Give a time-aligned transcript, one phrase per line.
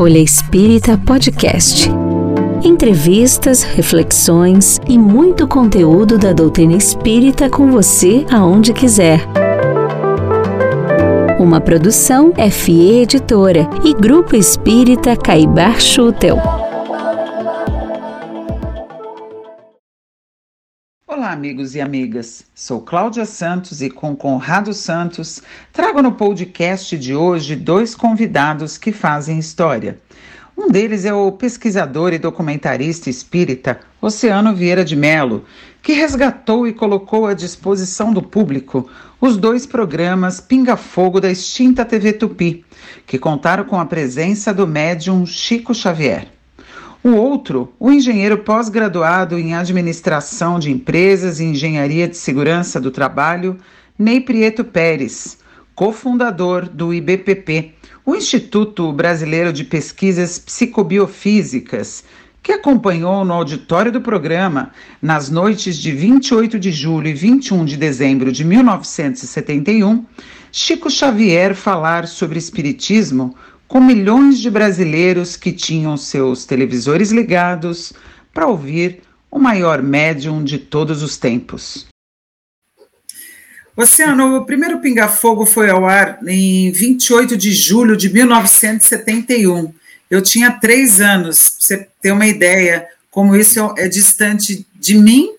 [0.00, 1.90] Folha Espírita Podcast.
[2.64, 9.20] Entrevistas, reflexões e muito conteúdo da doutrina espírita com você aonde quiser.
[11.38, 16.59] Uma produção FE Editora e Grupo Espírita Caibar Schutel.
[21.30, 22.44] Olá, amigos e amigas.
[22.52, 25.40] Sou Cláudia Santos e com Conrado Santos
[25.72, 29.96] trago no podcast de hoje dois convidados que fazem história.
[30.58, 35.44] Um deles é o pesquisador e documentarista espírita Oceano Vieira de Melo,
[35.80, 38.90] que resgatou e colocou à disposição do público
[39.20, 42.64] os dois programas Pinga Fogo da extinta TV Tupi,
[43.06, 46.39] que contaram com a presença do médium Chico Xavier.
[47.02, 53.56] O outro, o engenheiro pós-graduado em Administração de Empresas e Engenharia de Segurança do Trabalho,
[53.98, 55.38] Ney Prieto Pérez,
[55.74, 57.72] cofundador do IBPP,
[58.04, 62.04] o Instituto Brasileiro de Pesquisas Psicobiofísicas,
[62.42, 64.70] que acompanhou no auditório do programa,
[65.00, 70.04] nas noites de 28 de julho e 21 de dezembro de 1971,
[70.52, 73.34] Chico Xavier falar sobre Espiritismo
[73.70, 77.92] com milhões de brasileiros que tinham seus televisores ligados
[78.34, 81.86] para ouvir o maior médium de todos os tempos.
[83.76, 89.72] Oceano, o primeiro Pinga Fogo foi ao ar em 28 de julho de 1971.
[90.10, 95.30] Eu tinha três anos, para você ter uma ideia como isso é distante de mim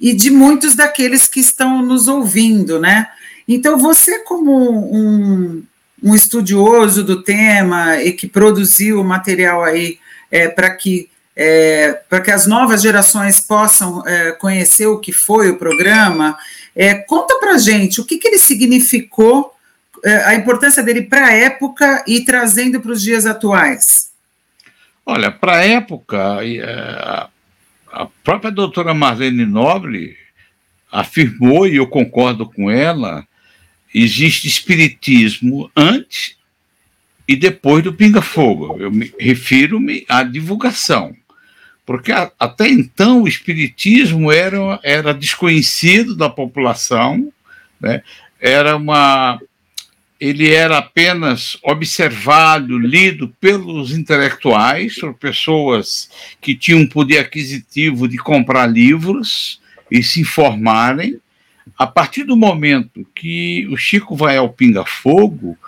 [0.00, 3.06] e de muitos daqueles que estão nos ouvindo, né?
[3.46, 5.62] Então, você, como um,
[6.06, 9.98] um estudioso do tema e que produziu material aí
[10.30, 15.50] é, para que é, para que as novas gerações possam é, conhecer o que foi
[15.50, 16.38] o programa,
[16.74, 19.52] é, conta para gente o que, que ele significou,
[20.02, 24.12] é, a importância dele para a época e trazendo para os dias atuais.
[25.04, 27.28] Olha, para a época, é,
[27.92, 30.16] a própria doutora Marlene Nobre
[30.90, 33.25] afirmou, e eu concordo com ela,
[34.02, 36.36] existe espiritismo antes
[37.26, 38.76] e depois do Pinga Fogo.
[38.78, 41.16] Eu me refiro-me à divulgação.
[41.86, 47.32] Porque a, até então o espiritismo era, era desconhecido da população,
[47.80, 48.02] né?
[48.38, 49.40] era uma
[50.18, 56.08] ele era apenas observado, lido pelos intelectuais, por pessoas
[56.40, 61.20] que tinham poder aquisitivo de comprar livros e se informarem,
[61.78, 65.58] a partir do momento que o Chico vai ao pinga-fogo,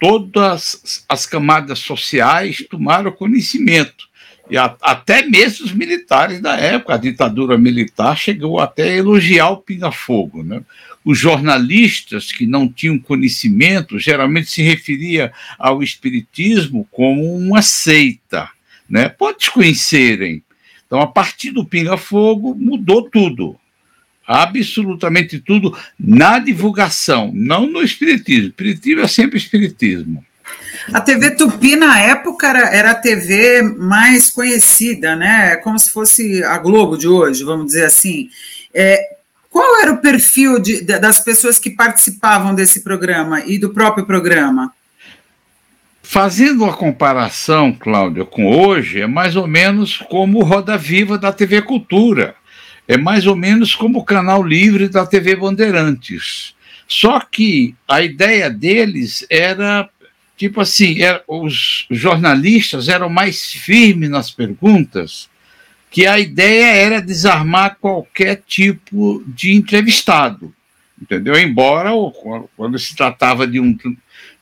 [0.00, 4.08] todas as camadas sociais tomaram conhecimento.
[4.48, 9.50] E a, até mesmo os militares da época, a ditadura militar chegou até a elogiar
[9.50, 10.42] o pinga-fogo.
[10.42, 10.62] Né?
[11.04, 18.48] Os jornalistas que não tinham conhecimento geralmente se referia ao espiritismo como uma seita.
[18.88, 19.08] Né?
[19.08, 20.42] Pode desconhecerem.
[20.86, 23.58] Então, a partir do pinga-fogo, mudou tudo
[24.26, 28.48] absolutamente tudo na divulgação, não no espiritismo.
[28.48, 30.24] Espiritismo é sempre espiritismo.
[30.92, 35.56] A TV Tupi, na época, era, era a TV mais conhecida, né?
[35.56, 38.28] Como se fosse a Globo de hoje, vamos dizer assim.
[38.72, 39.16] É,
[39.50, 44.72] qual era o perfil de, das pessoas que participavam desse programa e do próprio programa?
[46.02, 51.32] Fazendo a comparação, Cláudia, com hoje, é mais ou menos como o Roda Viva da
[51.32, 52.36] TV Cultura
[52.88, 56.54] é mais ou menos como o canal livre da TV Bandeirantes.
[56.88, 59.88] Só que a ideia deles era
[60.36, 65.28] tipo assim, era, os jornalistas eram mais firmes nas perguntas,
[65.90, 70.54] que a ideia era desarmar qualquer tipo de entrevistado,
[71.00, 71.38] entendeu?
[71.38, 71.90] Embora
[72.54, 73.76] quando se tratava de um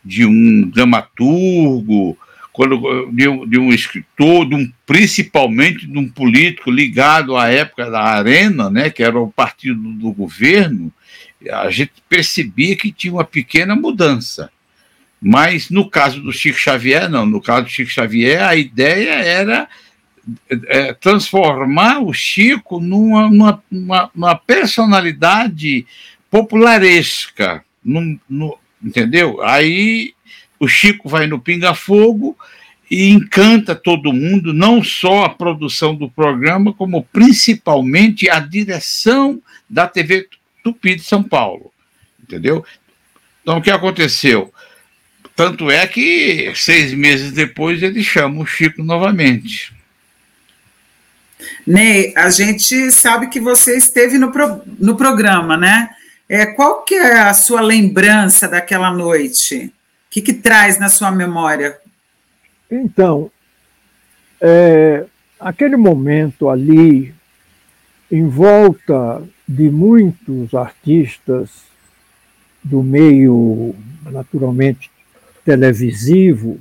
[0.05, 2.19] de um dramaturgo
[2.55, 7.91] quando, de, um, de um escritor, de um, principalmente de um político ligado à época
[7.91, 10.93] da Arena, né, que era o partido do governo,
[11.51, 14.53] a gente percebia que tinha uma pequena mudança.
[15.21, 17.27] Mas no caso do Chico Xavier, não.
[17.27, 19.69] No caso do Chico Xavier, a ideia era
[20.69, 25.85] é, transformar o Chico numa, numa, numa personalidade
[26.31, 29.43] popularesca, num, no, entendeu?
[29.43, 30.15] Aí
[30.59, 32.37] o Chico vai no Pinga Fogo
[32.91, 39.87] e encanta todo mundo, não só a produção do programa, como principalmente a direção da
[39.87, 40.29] TV
[40.63, 41.73] Tupi de São Paulo.
[42.23, 42.65] Entendeu?
[43.43, 44.53] Então, o que aconteceu?
[45.37, 49.73] Tanto é que seis meses depois ele chama o Chico novamente.
[51.67, 55.91] Ney, a gente sabe que você esteve no, pro, no programa, né?
[56.29, 59.73] É, qual que é a sua lembrança daquela noite?
[60.15, 61.77] Que, que traz na sua memória?
[62.71, 63.33] Então,
[64.41, 65.07] é,
[65.41, 67.13] aquele momento ali,
[68.13, 71.65] em volta de muitos artistas
[72.63, 73.75] do meio,
[74.05, 74.89] naturalmente,
[75.45, 76.61] televisivo,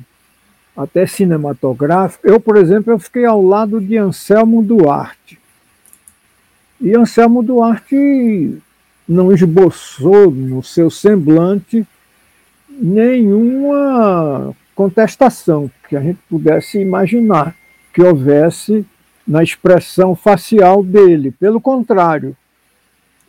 [0.75, 2.27] até cinematográfico.
[2.27, 5.39] Eu, por exemplo, eu fiquei ao lado de Anselmo Duarte.
[6.81, 8.57] E Anselmo Duarte
[9.07, 11.85] não esboçou no seu semblante
[12.79, 17.55] nenhuma contestação que a gente pudesse imaginar
[17.93, 18.85] que houvesse
[19.25, 21.31] na expressão facial dele.
[21.31, 22.35] Pelo contrário,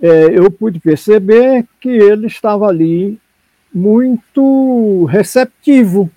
[0.01, 3.19] é, eu pude perceber que ele estava ali
[3.73, 6.11] muito receptivo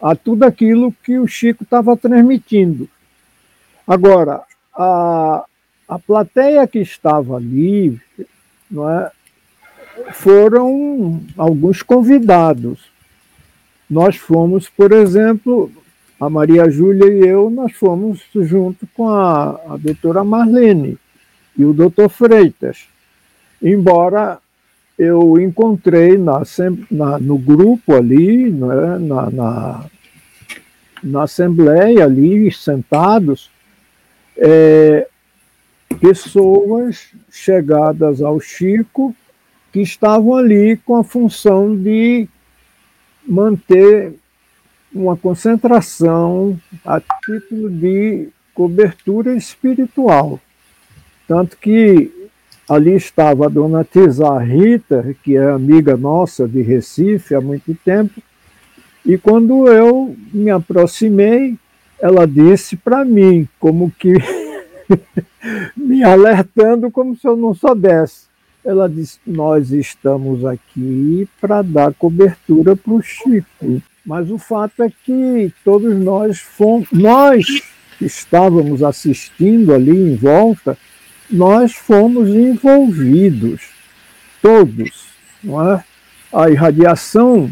[0.00, 2.88] a tudo aquilo que o Chico estava transmitindo.
[3.86, 4.42] Agora,
[4.74, 5.44] a,
[5.88, 8.00] a plateia que estava ali
[8.70, 9.10] não é,
[10.12, 12.90] foram alguns convidados.
[13.88, 15.70] Nós fomos, por exemplo,
[16.18, 20.96] a Maria Júlia e eu, nós fomos junto com a, a doutora Marlene
[21.56, 22.86] e o doutor Freitas.
[23.62, 24.38] Embora
[24.98, 26.42] eu encontrei na,
[26.90, 29.84] na, no grupo ali, né, na, na,
[31.02, 33.50] na, assembleia ali, sentados,
[34.36, 35.08] é,
[36.00, 39.14] pessoas chegadas ao Chico
[39.72, 42.28] que estavam ali com a função de
[43.26, 44.14] manter
[44.94, 50.38] uma concentração a título de cobertura espiritual.
[51.26, 52.10] Tanto que
[52.68, 58.20] ali estava a dona Tizar Rita, que é amiga nossa de Recife há muito tempo,
[59.04, 61.56] e quando eu me aproximei,
[62.00, 64.12] ela disse para mim, como que
[65.76, 68.31] me alertando como se eu não soubesse.
[68.64, 73.82] Ela disse: Nós estamos aqui para dar cobertura para o Chico.
[74.04, 77.46] Mas o fato é que todos nós fomos, nós
[77.98, 80.76] que estávamos assistindo ali em volta,
[81.30, 83.62] nós fomos envolvidos,
[84.40, 85.06] todos.
[85.42, 85.84] Não é?
[86.32, 87.50] A irradiação,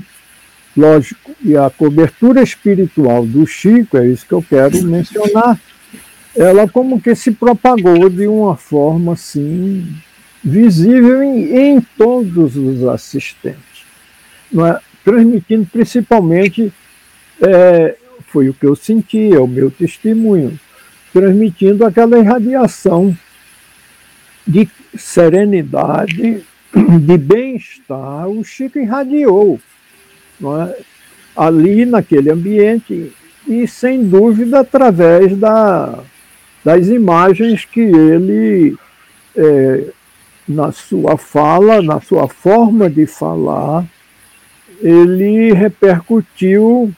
[0.76, 5.60] lógico, e a cobertura espiritual do Chico, é isso que eu quero mencionar,
[6.34, 9.86] ela como que se propagou de uma forma assim
[10.42, 13.84] visível em, em todos os assistentes,
[14.54, 14.80] é?
[15.04, 16.72] transmitindo principalmente,
[17.40, 17.96] é,
[18.26, 20.58] foi o que eu senti, é o meu testemunho,
[21.12, 23.16] transmitindo aquela irradiação
[24.46, 26.44] de serenidade,
[27.00, 29.60] de bem-estar, o Chico irradiou
[30.42, 30.82] é?
[31.36, 33.12] ali naquele ambiente
[33.46, 35.98] e, sem dúvida, através da,
[36.64, 38.76] das imagens que ele,
[39.36, 39.84] é,
[40.46, 43.84] na sua fala, na sua forma de falar,
[44.80, 46.92] ele repercutiu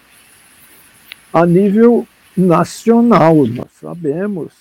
[1.33, 2.07] a nível
[2.37, 4.53] nacional, nós sabemos.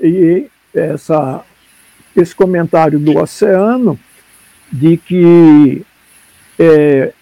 [0.00, 1.44] E essa
[2.16, 3.98] esse comentário do Oceano
[4.72, 5.84] de que
[6.58, 7.12] é,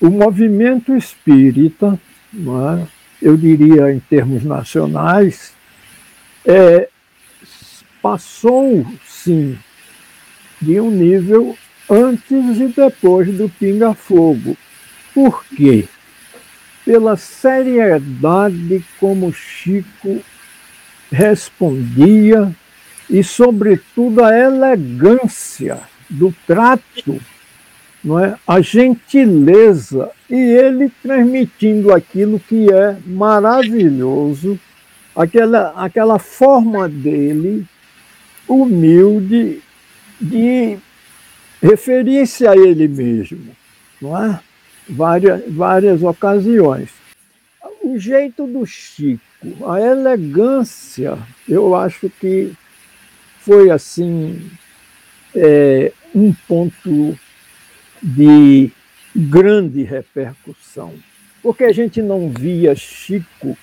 [0.00, 1.98] o movimento espírita,
[2.34, 2.86] é,
[3.22, 5.54] eu diria em termos nacionais,
[6.44, 6.88] é,
[8.02, 9.58] passou sim
[10.60, 11.56] de um nível
[11.88, 14.56] antes e depois do Pinga Fogo.
[15.12, 15.86] Por quê?
[16.84, 20.22] Pela seriedade como Chico
[21.10, 22.54] respondia
[23.08, 27.20] e, sobretudo, a elegância do trato,
[28.02, 28.36] não é?
[28.46, 34.58] a gentileza, e ele transmitindo aquilo que é maravilhoso,
[35.14, 37.66] aquela, aquela forma dele,
[38.48, 39.60] humilde,
[40.20, 40.78] de
[41.62, 43.56] referir-se a ele mesmo,
[44.00, 44.40] não é?
[44.88, 46.90] Várias, várias ocasiões.
[47.82, 49.20] O jeito do Chico,
[49.66, 52.52] a elegância, eu acho que
[53.40, 54.50] foi assim
[55.34, 57.18] é, um ponto
[58.02, 58.70] de
[59.14, 60.94] grande repercussão,
[61.42, 63.56] porque a gente não via Chico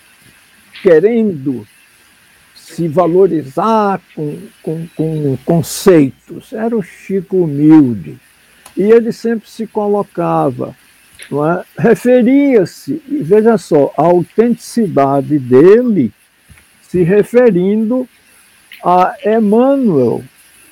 [0.82, 1.68] querendo
[2.74, 6.52] se valorizar com, com, com conceitos.
[6.52, 8.18] Era o Chico humilde.
[8.76, 10.76] E ele sempre se colocava,
[11.32, 11.66] é?
[11.82, 16.12] referia-se, veja só, a autenticidade dele
[16.82, 18.08] se referindo
[18.84, 20.24] a Emmanuel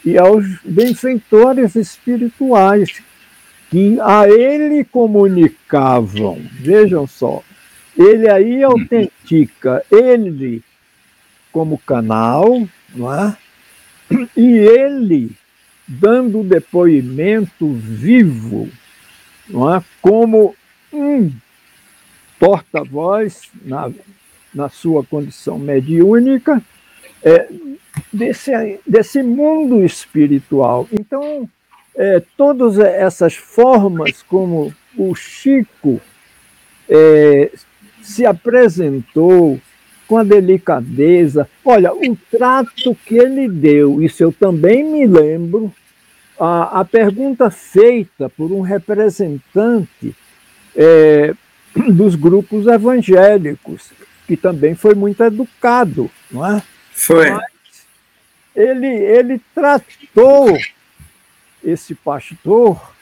[0.06, 3.02] e aos benfeitores espirituais
[3.72, 6.40] que a ele comunicavam.
[6.60, 7.42] Vejam só,
[7.98, 10.62] ele aí autentica ele
[11.56, 13.38] como canal, não é?
[14.36, 15.32] e ele
[15.88, 18.68] dando depoimento vivo,
[19.48, 19.82] não é?
[20.02, 20.54] como
[20.92, 21.32] um
[22.38, 23.90] porta-voz, na,
[24.54, 26.62] na sua condição mediúnica,
[27.24, 27.48] é,
[28.12, 28.52] desse,
[28.86, 30.90] desse mundo espiritual.
[30.92, 31.50] Então,
[31.96, 36.02] é, todas essas formas como o Chico
[36.90, 37.50] é,
[38.02, 39.58] se apresentou
[40.08, 41.50] com a delicadeza.
[41.64, 45.74] Olha, o trato que ele deu, isso eu também me lembro,
[46.40, 50.16] a, a pergunta feita por um representante
[50.76, 51.34] é,
[51.92, 53.92] dos grupos evangélicos,
[54.28, 56.62] que também foi muito educado, não é?
[56.92, 57.30] Foi.
[57.30, 57.56] Mas
[58.56, 60.58] ele, ele tratou
[61.64, 62.94] esse pastor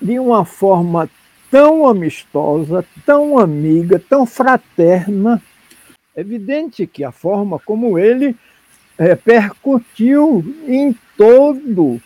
[0.00, 1.08] de uma forma
[1.50, 5.42] tão amistosa, tão amiga, tão fraterna.
[6.16, 8.36] É evidente que a forma como ele
[8.98, 12.00] repercutiu em todo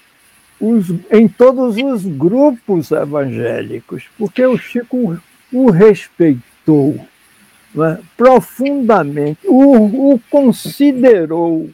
[0.61, 5.21] os, em todos os grupos evangélicos, porque o Chico
[5.53, 6.99] o respeitou
[7.75, 11.71] né, profundamente, o, o considerou,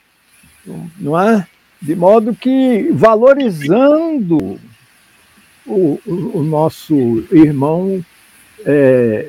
[0.99, 1.47] não é?
[1.81, 4.59] de modo que valorizando
[5.67, 8.05] o, o, o nosso irmão
[8.65, 9.29] é,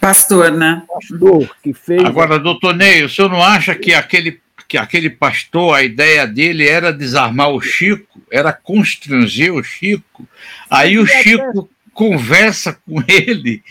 [0.00, 0.82] pastor, né?
[0.88, 2.04] Pastor que fez.
[2.04, 6.68] Agora, doutor Ney, o senhor não acha que aquele que aquele pastor, a ideia dele
[6.68, 10.28] era desarmar o Chico, era constranger o Chico.
[10.70, 13.64] Aí o Chico conversa com ele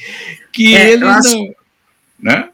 [0.52, 1.56] que é, ele acho, não.
[2.20, 2.50] Né?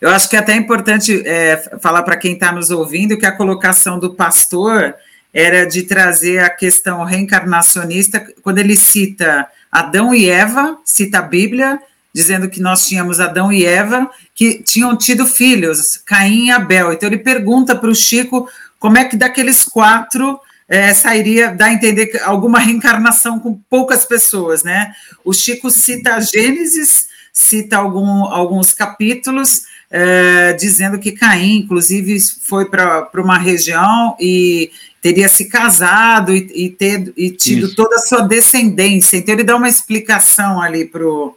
[0.00, 3.36] Eu acho que é até importante é, falar para quem está nos ouvindo que a
[3.36, 4.94] colocação do pastor
[5.32, 11.80] era de trazer a questão reencarnacionista, quando ele cita Adão e Eva, cita a Bíblia,
[12.14, 16.92] dizendo que nós tínhamos Adão e Eva que tinham tido filhos, Caim e Abel.
[16.92, 18.48] Então ele pergunta para o Chico
[18.78, 24.62] como é que daqueles quatro é, sairia, dá a entender alguma reencarnação com poucas pessoas,
[24.62, 24.92] né?
[25.24, 32.66] O Chico cita a Gênesis, cita algum, alguns capítulos, é, dizendo que Caim, inclusive, foi
[32.66, 34.70] para uma região e
[35.02, 37.74] teria se casado e, e, ter, e tido Isso.
[37.74, 39.16] toda a sua descendência.
[39.16, 41.34] Então ele dá uma explicação ali para o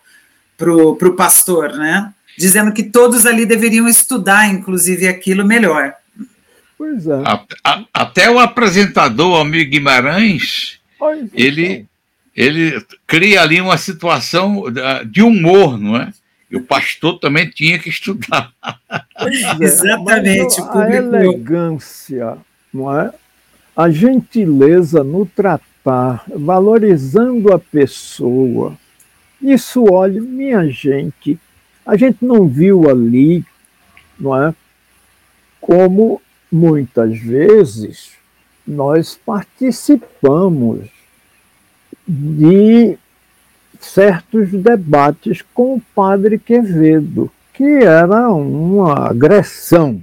[0.57, 2.13] pro, pro pastor, né?
[2.37, 5.93] Dizendo que todos ali deveriam estudar, inclusive, aquilo melhor.
[6.77, 7.23] Pois é.
[7.25, 11.85] A, a, até o apresentador, amigo Guimarães, pois ele,
[12.35, 14.65] ele cria ali uma situação
[15.05, 16.11] de humor, não é?
[16.51, 18.51] E o pastor também tinha que estudar.
[19.17, 20.61] É, Exatamente.
[20.61, 22.37] a elegância,
[22.71, 23.11] não é?
[23.75, 28.77] A gentileza no tratar, valorizando a pessoa,
[29.43, 31.37] isso, olha, minha gente,
[31.85, 33.45] a gente não viu ali,
[34.19, 34.55] não é?
[35.59, 36.21] Como
[36.51, 38.13] muitas vezes
[38.65, 40.87] nós participamos
[42.07, 42.97] de
[43.79, 50.01] certos debates com o padre Quevedo, que era uma agressão.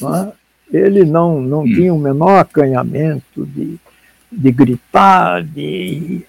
[0.00, 0.32] Não é?
[0.72, 1.74] Ele não, não hum.
[1.74, 3.76] tinha o menor acanhamento de,
[4.30, 6.22] de gritar, de,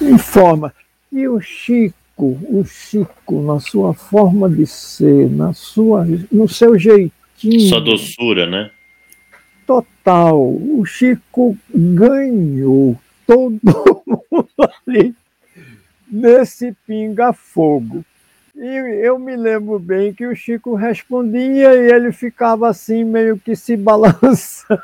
[0.00, 0.72] de forma.
[1.12, 7.68] E o Chico, o Chico, na sua forma de ser, na sua, no seu jeitinho.
[7.68, 8.70] Sua doçura, né?
[9.66, 10.40] Total.
[10.40, 13.60] O Chico ganhou todo
[14.30, 14.48] mundo
[14.86, 15.14] ali
[16.10, 18.02] nesse pinga-fogo.
[18.54, 18.66] E
[19.04, 23.76] eu me lembro bem que o Chico respondia e ele ficava assim, meio que se
[23.76, 24.80] balançando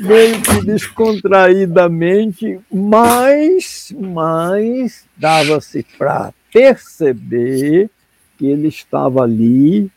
[0.00, 7.90] meio que descontraídamente, mas, mas dava-se para perceber
[8.36, 9.90] que ele estava ali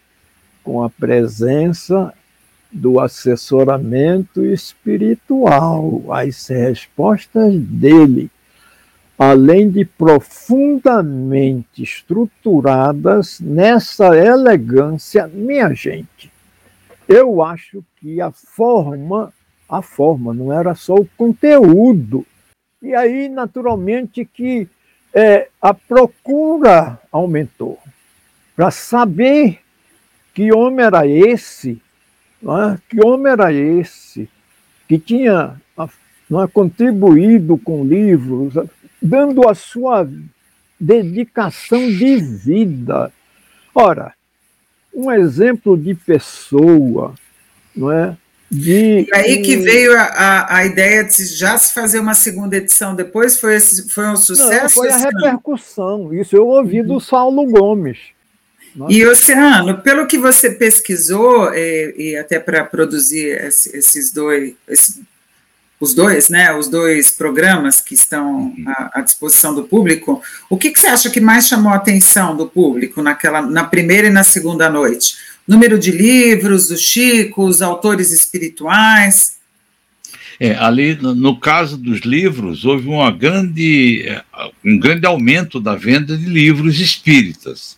[0.63, 2.13] com a presença
[2.71, 8.29] do assessoramento espiritual, as respostas dele,
[9.17, 16.31] além de profundamente estruturadas nessa elegância, minha gente.
[17.07, 19.33] Eu acho que a forma
[19.69, 22.25] a forma, não era só o conteúdo.
[22.81, 24.67] E aí, naturalmente, que
[25.13, 27.79] é, a procura aumentou.
[28.55, 29.59] Para saber
[30.33, 31.81] que homem era esse,
[32.43, 32.77] é?
[32.89, 34.29] que homem era esse,
[34.87, 35.59] que tinha
[36.29, 38.53] não é, contribuído com livros,
[39.01, 40.07] dando a sua
[40.79, 43.11] dedicação de vida.
[43.73, 44.13] Ora,
[44.93, 47.13] um exemplo de pessoa,
[47.75, 48.17] não é?
[48.49, 52.55] De, e aí que veio a, a, a, ideia de já se fazer uma segunda
[52.55, 53.37] edição depois?
[53.39, 54.61] Foi, esse, foi um sucesso?
[54.63, 56.13] Não, foi a repercussão.
[56.13, 57.97] Isso eu ouvi do Saulo Gomes.
[58.73, 58.93] Nossa.
[58.93, 65.01] E, Oceano, pelo que você pesquisou, e, e até para produzir esse, esses dois, esse,
[65.79, 70.71] os dois, né, os dois programas que estão à, à disposição do público, o que,
[70.71, 74.23] que, você acha que mais chamou a atenção do público naquela, na primeira e na
[74.23, 75.15] segunda noite?
[75.47, 79.37] Número de livros, do Chico, os autores espirituais?
[80.39, 84.23] É, ali, no caso dos livros, houve uma grande, é,
[84.65, 87.77] um grande aumento da venda de livros espíritas,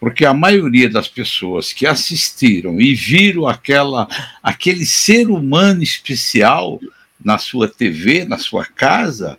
[0.00, 4.08] porque a maioria das pessoas que assistiram e viram aquela,
[4.42, 6.78] aquele ser humano especial
[7.24, 9.38] na sua TV, na sua casa,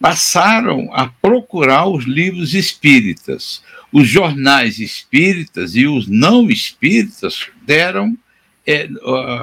[0.00, 3.62] passaram a procurar os livros espíritas.
[3.92, 8.16] Os jornais espíritas e os não espíritas deram,
[8.66, 8.88] é,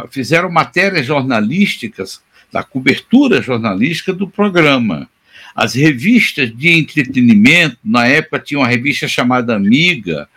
[0.09, 5.09] fizeram matérias jornalísticas, da cobertura jornalística do programa.
[5.55, 10.27] As revistas de entretenimento, na época tinha uma revista chamada Amiga,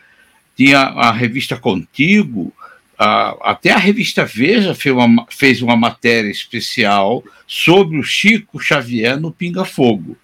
[0.56, 2.52] tinha a revista Contigo,
[2.98, 9.32] até a revista Veja fez uma, fez uma matéria especial sobre o Chico Xavier no
[9.32, 10.16] Pinga Fogo.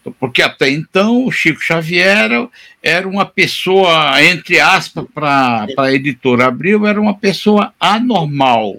[0.00, 2.48] Então, porque até então o Chico Xavier
[2.82, 8.76] era uma pessoa, entre aspas, para a editora Abril, era uma pessoa anormal,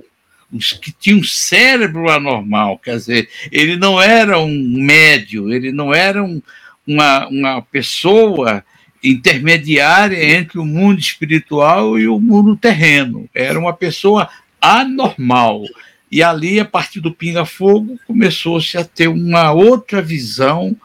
[0.52, 6.24] os que tinham cérebro anormal, quer dizer, ele não era um médio, ele não era
[6.24, 6.42] um,
[6.86, 8.64] uma, uma pessoa
[9.04, 13.30] intermediária entre o mundo espiritual e o mundo terreno.
[13.34, 14.30] Era uma pessoa
[14.62, 15.64] anormal.
[16.10, 20.76] E ali, a partir do Pinga Fogo, começou-se a ter uma outra visão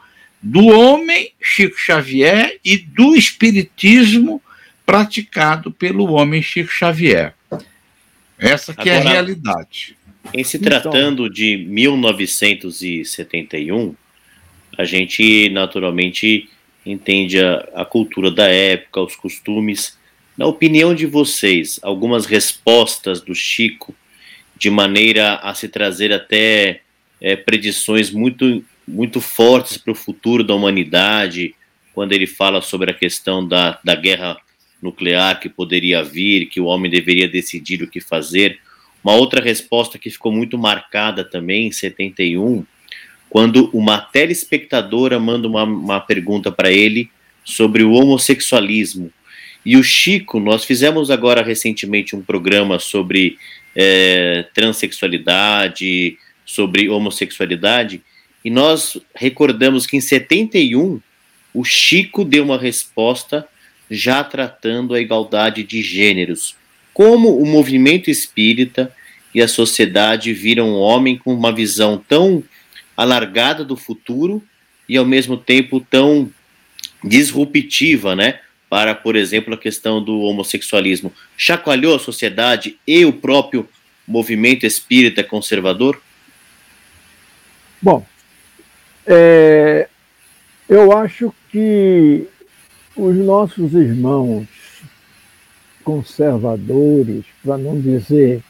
[0.43, 4.43] do homem, Chico Xavier, e do espiritismo
[4.85, 7.35] praticado pelo homem Chico Xavier.
[8.39, 9.99] Essa que Agora, é a realidade.
[10.33, 13.95] Em se tratando então, de 1971,
[14.77, 16.49] a gente naturalmente
[16.91, 19.99] entende a, a cultura da época, os costumes.
[20.37, 23.95] Na opinião de vocês, algumas respostas do Chico,
[24.57, 26.81] de maneira a se trazer até
[27.21, 31.55] é, predições muito, muito fortes para o futuro da humanidade,
[31.95, 34.37] quando ele fala sobre a questão da, da guerra
[34.81, 38.61] nuclear que poderia vir, que o homem deveria decidir o que fazer.
[39.03, 42.65] Uma outra resposta que ficou muito marcada também em 71
[43.29, 47.11] quando uma telespectadora manda uma, uma pergunta para ele
[47.45, 49.11] sobre o homossexualismo.
[49.65, 53.37] E o Chico, nós fizemos agora recentemente um programa sobre
[53.77, 58.01] é, transexualidade, sobre homossexualidade,
[58.45, 61.01] e nós recordamos que em 71
[61.53, 63.47] o Chico deu uma resposta
[63.91, 66.57] já tratando a igualdade de gêneros,
[66.95, 68.93] como o movimento espírita
[69.35, 72.43] e a sociedade viram o homem com uma visão tão
[72.99, 74.43] alargada do futuro
[74.89, 76.29] e ao mesmo tempo tão
[77.05, 78.41] disruptiva, né?
[78.69, 81.13] Para, por exemplo, a questão do homossexualismo.
[81.37, 83.69] Chacoalhou a sociedade e o próprio
[84.05, 86.03] movimento espírita conservador?
[87.81, 88.05] Bom,
[89.07, 89.89] é,
[90.69, 92.27] eu acho que
[92.97, 94.49] os nossos irmãos
[95.85, 98.43] conservadores, para não dizer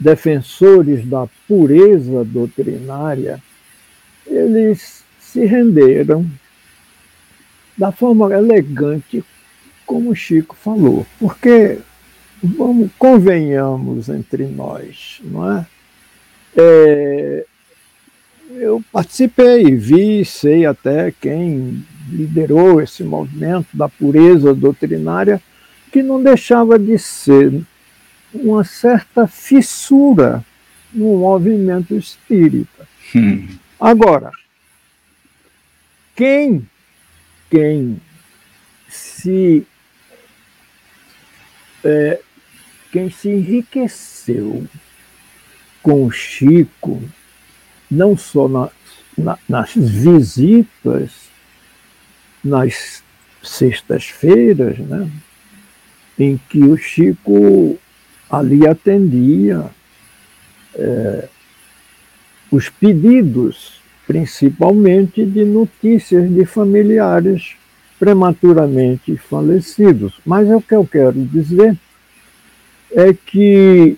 [0.00, 3.40] defensores da pureza doutrinária,
[4.28, 6.26] eles se renderam
[7.76, 9.24] da forma elegante
[9.86, 11.78] como Chico falou, porque
[12.42, 15.66] vamos convenhamos entre nós, não é?
[16.56, 17.46] é
[18.50, 25.40] eu participei, vi, sei até quem liderou esse movimento da pureza doutrinária,
[25.92, 27.62] que não deixava de ser
[28.32, 30.44] uma certa fissura
[30.92, 32.88] no movimento espírita.
[33.14, 33.46] Hum.
[33.80, 34.32] Agora,
[36.16, 36.68] quem,
[37.48, 38.00] quem
[38.88, 39.66] se
[41.84, 42.20] é,
[42.90, 44.66] quem se enriqueceu
[45.82, 47.02] com o Chico,
[47.88, 48.68] não só na,
[49.16, 51.28] na, nas visitas,
[52.42, 53.02] nas
[53.42, 55.08] sextas-feiras, né,
[56.18, 57.78] em que o Chico
[58.28, 59.70] ali atendia
[60.74, 61.28] é,
[62.50, 67.56] os pedidos, principalmente de notícias de familiares
[67.98, 70.20] prematuramente falecidos.
[70.24, 71.76] Mas o que eu quero dizer
[72.90, 73.96] é que,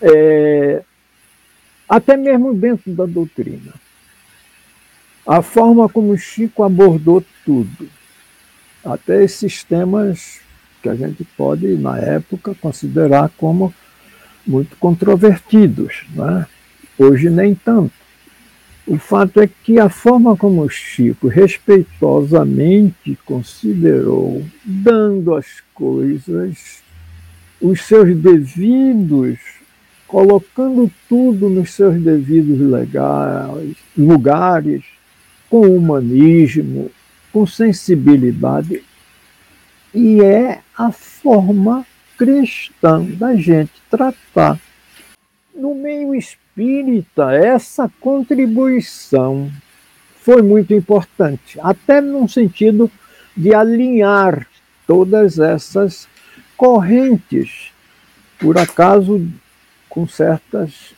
[0.00, 0.82] é,
[1.88, 3.72] até mesmo dentro da doutrina,
[5.26, 7.88] a forma como Chico abordou tudo,
[8.84, 10.40] até esses temas
[10.82, 13.72] que a gente pode, na época, considerar como
[14.44, 16.04] muito controvertidos.
[16.14, 16.46] Né?
[16.98, 17.92] Hoje nem tanto.
[18.86, 26.82] O fato é que a forma como Chico respeitosamente considerou, dando às coisas
[27.60, 29.38] os seus devidos
[30.12, 34.84] colocando tudo nos seus devidos legais, lugares,
[35.48, 36.90] com humanismo,
[37.32, 38.84] com sensibilidade.
[39.94, 41.86] E é a forma
[42.18, 44.60] cristã da gente tratar.
[45.54, 46.41] No meio espírita,
[47.32, 49.50] essa contribuição
[50.16, 52.90] foi muito importante, até no sentido
[53.36, 54.46] de alinhar
[54.86, 56.06] todas essas
[56.56, 57.72] correntes.
[58.38, 59.26] Por acaso,
[59.88, 60.94] com certas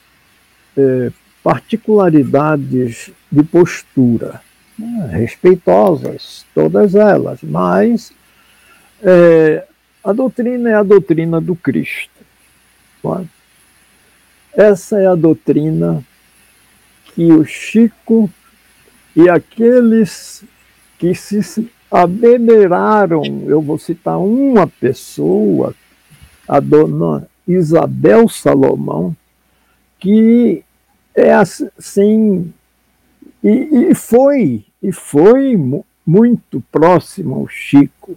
[0.76, 1.10] é,
[1.42, 4.40] particularidades de postura,
[4.78, 8.12] né, respeitosas, todas elas, mas
[9.02, 9.66] é,
[10.02, 12.10] a doutrina é a doutrina do Cristo.
[14.56, 16.04] Essa é a doutrina
[17.06, 18.30] que o Chico
[19.16, 20.44] e aqueles
[20.98, 25.74] que se abemeraram, eu vou citar uma pessoa,
[26.46, 29.16] a dona Isabel Salomão,
[29.98, 30.64] que
[31.14, 32.52] é assim,
[33.42, 35.56] e, e foi, e foi
[36.06, 38.16] muito próximo ao Chico.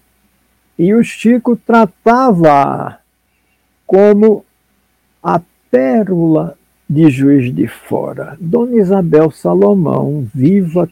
[0.78, 3.00] E o Chico tratava
[3.86, 4.46] como
[5.22, 6.58] a pérola
[6.90, 8.38] de Juiz de Fora.
[8.40, 10.90] Dona Isabel Salomão, viva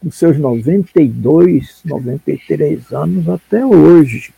[0.00, 4.34] com seus 92, 93 anos até hoje.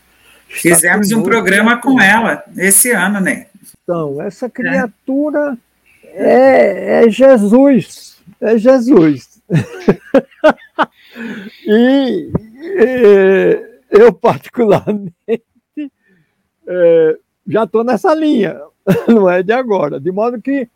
[0.48, 3.46] Fizemos um programa com ela esse ano, né?
[3.82, 5.58] Então, essa criatura
[6.14, 9.42] é, é Jesus, é Jesus.
[11.66, 12.30] e,
[12.62, 13.60] e,
[13.90, 15.12] eu, particularmente,
[16.66, 18.60] é, já estou nessa linha,
[19.08, 20.00] não é de agora.
[20.00, 20.68] De modo que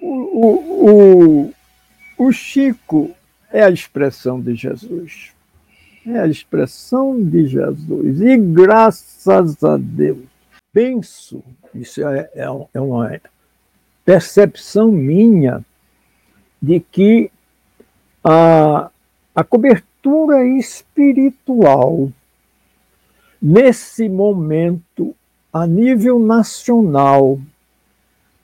[0.00, 1.50] o, o,
[2.18, 3.10] o, o Chico
[3.50, 5.32] é a expressão de Jesus.
[6.06, 8.20] É a expressão de Jesus.
[8.20, 10.18] E graças a Deus,
[10.72, 11.42] penso,
[11.74, 13.18] isso é, é, é uma
[14.04, 15.64] percepção minha,
[16.60, 17.30] de que
[18.22, 18.90] a,
[19.34, 22.10] a cobertura espiritual,
[23.40, 25.14] nesse momento,
[25.54, 27.38] a nível nacional,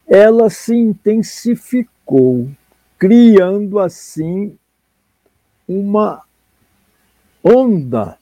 [0.07, 2.49] ela se intensificou,
[2.97, 4.57] criando assim
[5.67, 6.23] uma
[7.43, 8.17] onda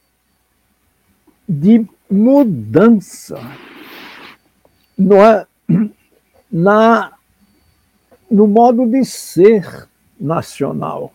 [1.47, 3.39] de mudança
[4.97, 5.47] no, é,
[6.51, 7.13] na,
[8.31, 9.87] no modo de ser
[10.19, 11.13] nacional.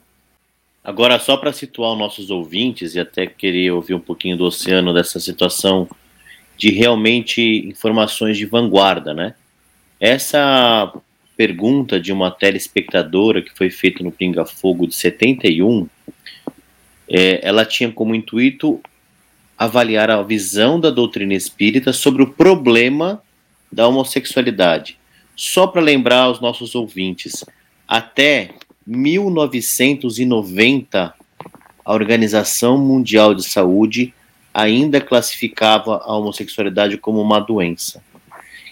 [0.83, 4.93] Agora, só para situar os nossos ouvintes e até querer ouvir um pouquinho do oceano
[4.93, 5.89] dessa situação
[6.57, 9.35] de realmente informações de vanguarda, né?
[9.99, 10.93] Essa
[11.35, 15.87] pergunta de uma telespectadora que foi feita no Pinga Fogo de 71
[17.07, 18.81] é, ela tinha como intuito
[19.57, 23.21] avaliar a visão da doutrina espírita sobre o problema
[23.71, 24.97] da homossexualidade.
[25.35, 27.43] Só para lembrar aos nossos ouvintes,
[27.87, 28.51] até
[28.85, 31.13] 1990,
[31.85, 34.13] a Organização Mundial de Saúde
[34.53, 38.03] ainda classificava a homossexualidade como uma doença.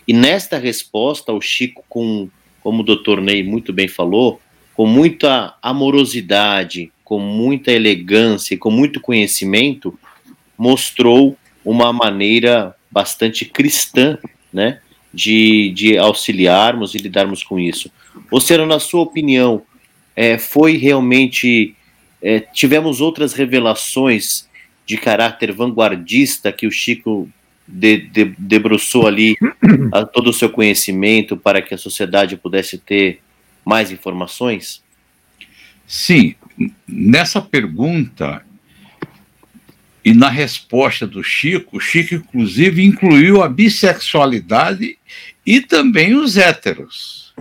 [0.07, 2.29] E nesta resposta, o Chico, com,
[2.61, 4.39] como o doutor Ney muito bem falou,
[4.75, 9.97] com muita amorosidade, com muita elegância e com muito conhecimento,
[10.57, 14.17] mostrou uma maneira bastante cristã,
[14.51, 14.79] né,
[15.13, 17.91] de, de auxiliarmos e lidarmos com isso.
[18.31, 19.61] Luciano, na sua opinião,
[20.15, 21.75] é, foi realmente
[22.21, 24.47] é, tivemos outras revelações
[24.91, 27.29] de caráter vanguardista que o Chico
[27.65, 29.37] de, de, debruçou ali
[29.89, 33.21] a, todo o seu conhecimento para que a sociedade pudesse ter
[33.63, 34.83] mais informações?
[35.87, 36.35] Sim,
[36.85, 38.45] nessa pergunta
[40.03, 44.97] e na resposta do Chico, o Chico inclusive incluiu a bissexualidade
[45.45, 47.33] e também os héteros,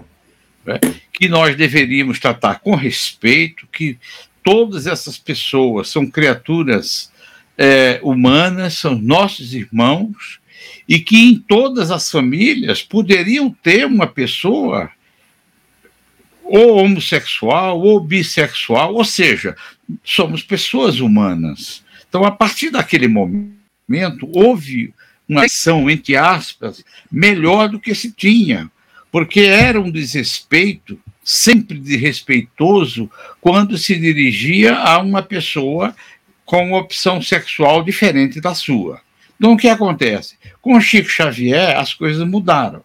[0.65, 0.79] né?
[1.13, 3.99] que nós deveríamos tratar com respeito, que
[4.41, 7.11] todas essas pessoas são criaturas
[7.63, 10.41] é, humanas, são nossos irmãos,
[10.89, 14.91] e que em todas as famílias poderiam ter uma pessoa
[16.43, 19.55] ou homossexual ou bissexual, ou seja,
[20.03, 21.85] somos pessoas humanas.
[22.09, 24.95] Então, a partir daquele momento, houve
[25.29, 28.71] uma ação, entre aspas, melhor do que se tinha,
[29.13, 35.95] porque era um desrespeito, sempre desrespeitoso, quando se dirigia a uma pessoa
[36.51, 39.01] com opção sexual diferente da sua.
[39.37, 40.37] Então, o que acontece?
[40.61, 42.83] Com Chico Xavier, as coisas mudaram.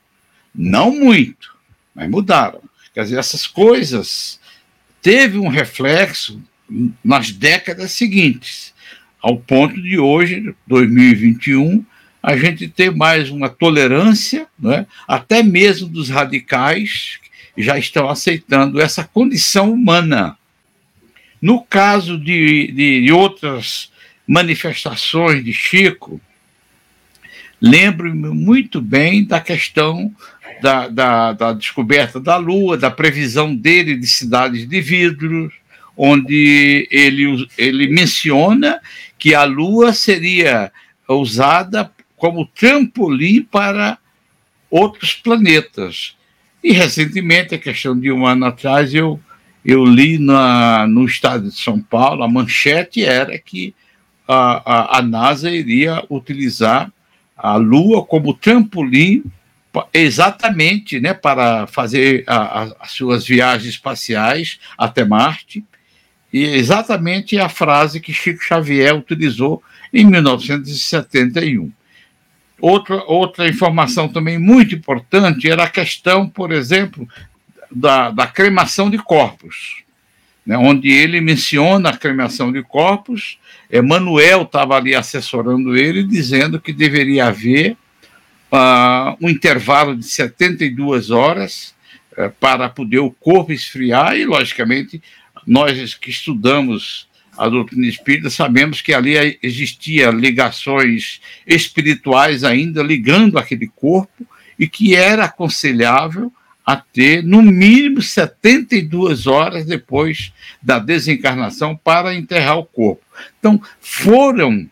[0.53, 1.57] Não muito,
[1.95, 2.61] mas mudaram.
[2.93, 4.39] Quer dizer, essas coisas
[5.01, 6.39] teve um reflexo
[7.03, 8.71] nas décadas seguintes,
[9.19, 11.83] ao ponto de hoje, 2021,
[12.21, 14.85] a gente ter mais uma tolerância, né?
[15.07, 17.17] até mesmo dos radicais,
[17.57, 20.37] já estão aceitando essa condição humana.
[21.41, 23.91] No caso de, de outras
[24.27, 26.19] manifestações de Chico,
[27.61, 30.13] lembro-me muito bem da questão
[30.61, 35.51] da, da, da, descoberta da Lua, da previsão dele de cidades de vidro,
[35.95, 38.81] onde ele, ele menciona
[39.17, 40.71] que a Lua seria
[41.07, 43.97] usada como trampolim para
[44.69, 46.15] outros planetas.
[46.63, 49.19] E recentemente, a questão de um ano atrás, eu,
[49.65, 53.73] eu li na, no estado de São Paulo, a manchete era que
[54.27, 56.91] a, a, a NASA iria utilizar
[57.35, 59.23] a Lua como trampolim
[59.93, 65.65] exatamente né, para fazer a, a, as suas viagens espaciais até Marte.
[66.31, 71.71] E exatamente a frase que Chico Xavier utilizou em 1971.
[72.61, 77.07] Outra, outra informação também muito importante era a questão, por exemplo,
[77.75, 79.83] da, da cremação de corpos,
[80.45, 83.37] né, onde ele menciona a cremação de corpos.
[83.69, 87.75] Emanuel estava ali assessorando ele, dizendo que deveria haver
[88.49, 91.75] uh, um intervalo de 72 horas
[92.17, 95.03] uh, para poder o corpo esfriar, e, logicamente,
[95.45, 103.67] nós que estudamos a doutrina espírita sabemos que ali existia ligações espirituais ainda ligando aquele
[103.67, 104.25] corpo
[104.57, 106.31] e que era aconselhável
[106.65, 113.03] a ter no mínimo 72 horas depois da desencarnação para enterrar o corpo.
[113.39, 114.67] Então, foram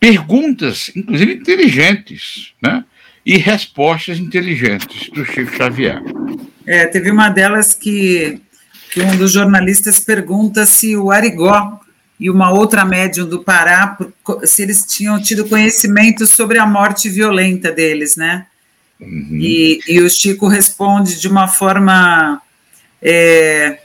[0.00, 2.84] perguntas, inclusive inteligentes, né?
[3.24, 6.02] e respostas inteligentes do Chico Xavier.
[6.66, 8.40] É, teve uma delas que,
[8.92, 11.78] que um dos jornalistas pergunta se o Arigó
[12.18, 13.96] e uma outra médium do Pará,
[14.44, 18.46] se eles tinham tido conhecimento sobre a morte violenta deles, né?
[19.00, 19.38] Uhum.
[19.40, 22.40] E, e, o Chico responde de uma forma
[23.00, 23.78] é,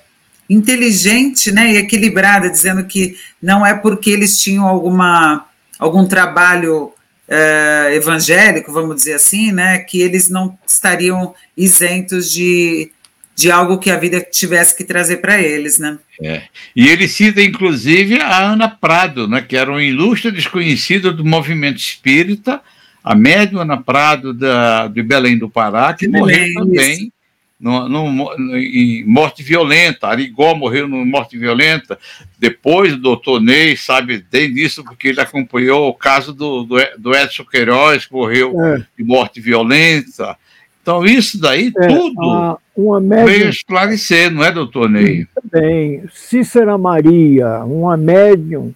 [0.49, 5.45] inteligente né, e equilibrada, dizendo que não é porque eles tinham alguma,
[5.80, 6.91] algum trabalho
[7.28, 12.91] uh, evangélico, vamos dizer assim, né, que eles não estariam isentos de,
[13.36, 15.97] de algo que a vida tivesse que trazer para eles, né?
[16.21, 16.43] É.
[16.75, 21.78] E ele cita, inclusive, a Ana Prado, né, que era uma ilustre desconhecida do movimento
[21.78, 22.62] espírita,
[23.06, 27.15] a médium Ana Prado da, de Belém do Pará, que morreu também isso
[27.60, 30.08] no, no, em morte violenta.
[30.08, 31.98] Arigó morreu em morte violenta.
[32.38, 37.15] Depois o doutor Ney sabe bem disso, porque ele acompanhou o caso do, do, do
[37.15, 38.84] Edson Queiroz, que morreu é.
[38.98, 40.36] de morte violenta.
[40.82, 43.26] Então, isso daí é, tudo uma médium...
[43.26, 45.26] veio esclarecer, não é, doutor Ney?
[45.52, 48.74] Bem, Cícera Maria, uma médium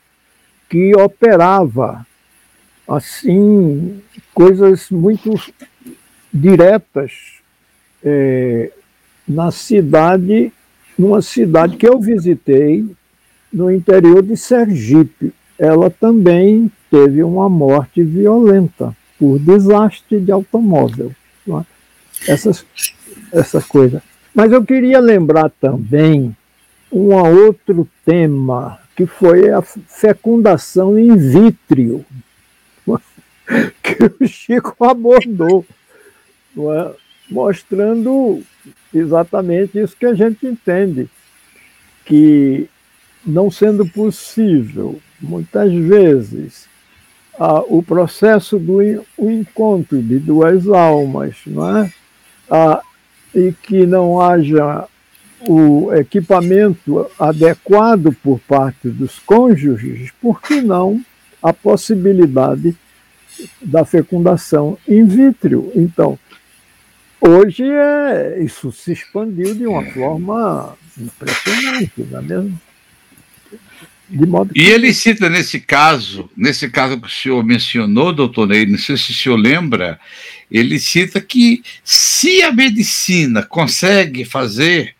[0.69, 2.05] que operava
[2.89, 4.01] assim
[4.33, 5.33] coisas muito
[6.33, 7.39] diretas
[8.03, 8.71] é,
[9.27, 10.51] na cidade,
[10.97, 12.85] numa cidade que eu visitei,
[13.53, 15.33] no interior de Sergipe.
[15.57, 21.11] Ela também teve uma morte violenta por desastre de automóvel.
[21.47, 22.31] É?
[22.31, 22.65] Essas,
[23.31, 24.01] essas coisas.
[24.33, 26.35] Mas eu queria lembrar também
[26.91, 32.05] um outro tema, que foi a fecundação in vitro,
[33.81, 35.65] que o Chico abordou,
[36.57, 36.91] é?
[37.29, 38.41] mostrando
[38.93, 41.09] exatamente isso que a gente entende,
[42.05, 42.69] que
[43.25, 46.67] não sendo possível, muitas vezes,
[47.37, 48.77] a, o processo do
[49.17, 51.93] o encontro de duas almas, não é?
[52.49, 52.81] A,
[53.33, 54.87] e que não haja
[55.47, 61.01] o equipamento adequado por parte dos cônjuges, por que não
[61.41, 62.75] a possibilidade
[63.61, 65.71] da fecundação in vitro?
[65.75, 66.17] Então,
[67.21, 72.61] Hoje é, isso se expandiu de uma forma impressionante, não é mesmo?
[74.53, 74.59] Que...
[74.59, 78.95] E ele cita nesse caso, nesse caso que o senhor mencionou, doutor Ney, não sei
[78.95, 79.99] se o senhor lembra,
[80.49, 84.95] ele cita que se a medicina consegue fazer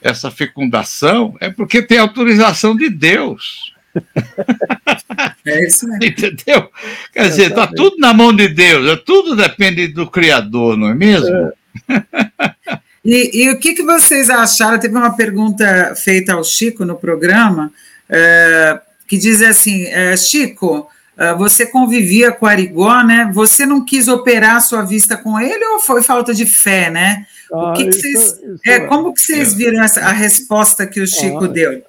[0.00, 3.74] essa fecundação, é porque tem autorização de Deus.
[5.46, 6.04] É isso mesmo.
[6.04, 6.68] Entendeu?
[7.12, 10.88] Quer é, dizer, está tudo na mão de Deus, é tudo depende do Criador, não
[10.88, 11.52] é mesmo?
[11.88, 12.76] É.
[13.08, 14.80] E, e, o que, que vocês acharam?
[14.80, 17.72] Teve uma pergunta feita ao Chico no programa,
[18.10, 23.30] é, que diz assim: é, Chico, é, você convivia com Arigó, né?
[23.32, 27.24] Você não quis operar sua vista com ele ou foi falta de fé, né?
[27.52, 30.84] Ah, o que, que isso, vocês, isso é, como que vocês viram essa, a resposta
[30.84, 31.84] que o Chico ah, deu?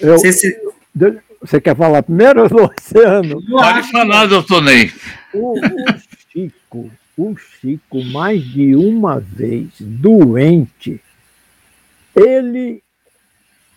[0.00, 0.16] Eu,
[1.40, 3.42] você quer falar primeiro, Luciano?
[3.46, 4.92] Pode falar, doutor Ney.
[5.32, 5.60] o, o
[6.32, 11.00] Chico, o Chico, mais de uma vez, doente,
[12.14, 12.82] ele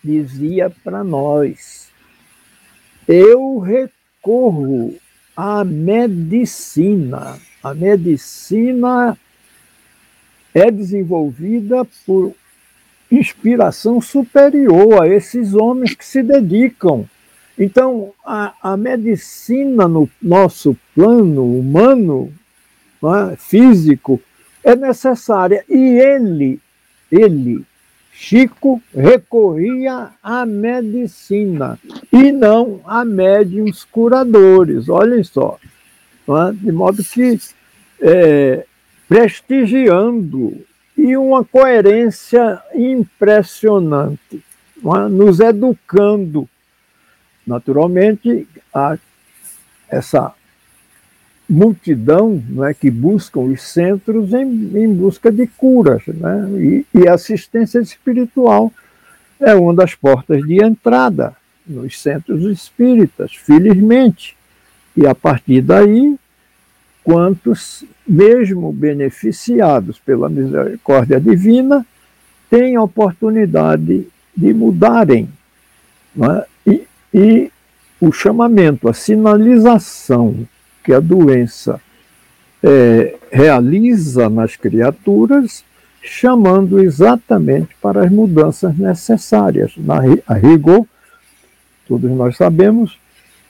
[0.02, 1.90] dizia para nós:
[3.06, 4.94] eu recorro
[5.36, 7.38] à medicina.
[7.62, 9.18] A medicina
[10.54, 12.34] é desenvolvida por
[13.10, 17.04] inspiração superior a esses homens que se dedicam.
[17.58, 22.32] Então, a, a medicina no nosso plano humano,
[23.02, 24.20] é, físico,
[24.62, 25.64] é necessária.
[25.68, 26.60] E ele,
[27.10, 27.64] ele,
[28.12, 31.78] Chico, recorria à medicina
[32.12, 34.88] e não a médiums curadores.
[34.88, 35.58] Olhem só.
[36.28, 36.52] É?
[36.52, 37.38] De modo que,
[38.02, 38.64] é,
[39.08, 40.67] prestigiando
[40.98, 45.08] e uma coerência impressionante, é?
[45.08, 46.48] nos educando.
[47.46, 48.98] Naturalmente, a,
[49.88, 50.34] essa
[51.48, 54.42] multidão é, que buscam os centros em,
[54.76, 56.48] em busca de curas, né?
[56.58, 58.72] e, e assistência espiritual
[59.40, 61.34] é uma das portas de entrada
[61.64, 64.36] nos centros espíritas, felizmente.
[64.96, 66.18] E a partir daí,
[67.04, 71.84] quantos, mesmo beneficiados pela misericórdia divina,
[72.48, 75.28] têm a oportunidade de mudarem.
[76.20, 76.46] É?
[76.66, 77.52] E, e
[78.00, 80.46] o chamamento, a sinalização
[80.82, 81.80] que a doença
[82.62, 85.64] é, realiza nas criaturas,
[86.02, 89.72] chamando exatamente para as mudanças necessárias.
[89.76, 90.86] Na, a rigor,
[91.86, 92.98] todos nós sabemos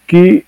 [0.07, 0.45] que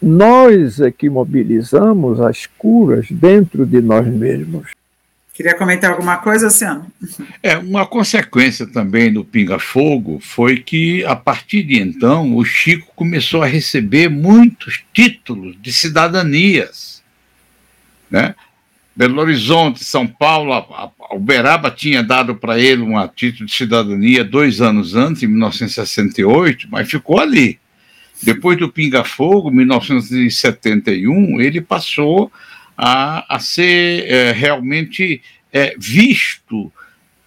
[0.00, 4.68] nós é que mobilizamos as curas dentro de nós mesmos.
[5.34, 6.86] Queria comentar alguma coisa, Luciano?
[7.42, 12.92] É, uma consequência também do Pinga Fogo foi que, a partir de então, o Chico
[12.94, 17.02] começou a receber muitos títulos de cidadanias.
[18.10, 18.34] Né?
[18.94, 24.22] Belo Horizonte, São Paulo, a, a Uberaba tinha dado para ele um título de cidadania
[24.22, 27.58] dois anos antes, em 1968, mas ficou ali.
[28.22, 32.30] Depois do Pinga Fogo, 1971, ele passou
[32.76, 36.72] a, a ser é, realmente é, visto,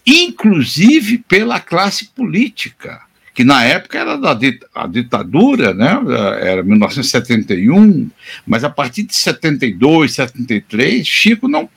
[0.06, 3.02] inclusive pela classe política,
[3.34, 4.38] que na época era da
[4.76, 6.00] a ditadura, né?
[6.42, 8.10] era 1971,
[8.46, 11.68] mas a partir de 72, 73, Chico não.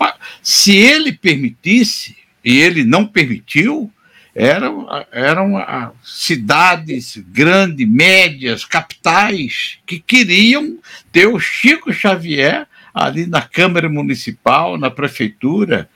[0.43, 3.91] Se ele permitisse, e ele não permitiu,
[4.37, 10.79] eram, eram cidades grandes, médias, capitais, que queriam
[11.11, 15.89] ter o Chico Xavier ali na Câmara Municipal, na Prefeitura.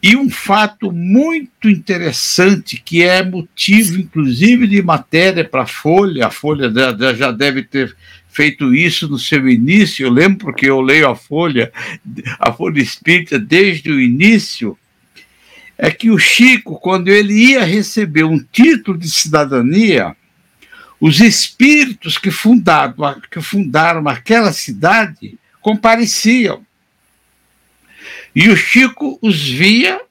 [0.00, 6.30] E um fato muito interessante, que é motivo, inclusive, de matéria para a Folha, a
[6.30, 6.72] Folha
[7.16, 7.96] já deve ter
[8.28, 11.72] feito isso no seu início, eu lembro porque eu leio a Folha,
[12.38, 14.78] a Folha Espírita desde o início
[15.82, 20.14] é que o Chico, quando ele ia receber um título de cidadania,
[21.00, 22.94] os espíritos que fundaram,
[23.30, 26.62] que fundaram aquela cidade compareciam.
[28.36, 30.02] E o Chico os via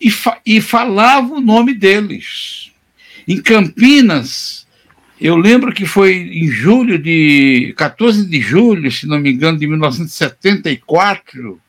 [0.00, 2.72] e, fa e falava o nome deles.
[3.28, 4.66] Em Campinas,
[5.20, 9.68] eu lembro que foi em julho de 14 de julho, se não me engano, de
[9.68, 11.60] 1974,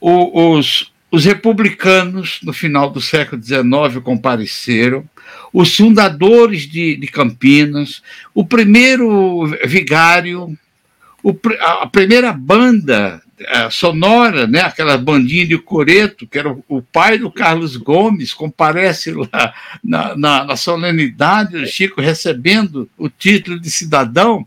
[0.00, 5.04] o, os, os republicanos, no final do século XIX, compareceram,
[5.52, 8.02] os fundadores de, de Campinas,
[8.34, 10.56] o primeiro vigário,
[11.22, 17.18] o, a primeira banda a sonora, né, aquela bandinha de Coreto, que era o, pai
[17.18, 23.70] do Carlos Gomes, comparece lá na, na, na solenidade do Chico recebendo o título de
[23.70, 24.46] cidadão,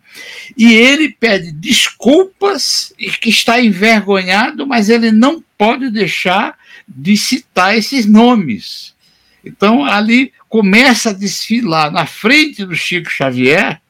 [0.55, 6.55] e ele pede desculpas e que está envergonhado, mas ele não pode deixar
[6.87, 8.93] de citar esses nomes.
[9.43, 13.81] Então, ali começa a desfilar na frente do Chico Xavier